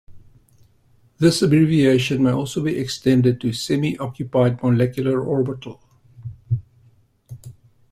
[1.19, 5.79] This abbreviation may also be extended to "semi occupied molecular orbital".